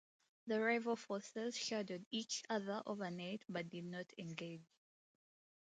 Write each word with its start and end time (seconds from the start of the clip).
The 0.47 0.59
rival 0.59 0.95
forces 0.95 1.55
shadowed 1.55 2.07
each 2.09 2.43
other 2.49 2.81
overnight, 2.87 3.43
but 3.47 3.69
did 3.69 3.85
not 3.85 4.07
engage. 4.17 4.63